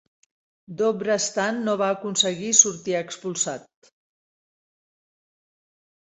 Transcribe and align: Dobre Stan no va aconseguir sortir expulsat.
Dobre 0.77 1.17
Stan 1.25 1.59
no 1.67 1.75
va 1.81 1.89
aconseguir 1.97 2.49
sortir 2.63 2.97
expulsat. 3.01 3.93